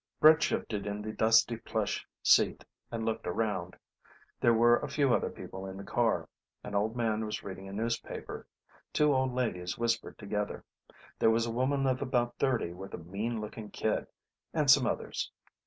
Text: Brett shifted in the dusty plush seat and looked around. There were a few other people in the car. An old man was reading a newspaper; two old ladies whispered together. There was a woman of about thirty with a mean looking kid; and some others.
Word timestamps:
Brett 0.19 0.41
shifted 0.41 0.87
in 0.87 1.03
the 1.03 1.11
dusty 1.11 1.57
plush 1.57 2.07
seat 2.23 2.65
and 2.89 3.05
looked 3.05 3.27
around. 3.27 3.77
There 4.39 4.51
were 4.51 4.79
a 4.79 4.89
few 4.89 5.13
other 5.13 5.29
people 5.29 5.67
in 5.67 5.77
the 5.77 5.83
car. 5.83 6.27
An 6.63 6.73
old 6.73 6.95
man 6.95 7.23
was 7.23 7.43
reading 7.43 7.67
a 7.69 7.71
newspaper; 7.71 8.47
two 8.93 9.13
old 9.13 9.31
ladies 9.31 9.77
whispered 9.77 10.17
together. 10.17 10.65
There 11.19 11.29
was 11.29 11.45
a 11.45 11.51
woman 11.51 11.85
of 11.85 12.01
about 12.01 12.39
thirty 12.39 12.73
with 12.73 12.95
a 12.95 12.97
mean 12.97 13.39
looking 13.39 13.69
kid; 13.69 14.07
and 14.55 14.71
some 14.71 14.87
others. 14.87 15.31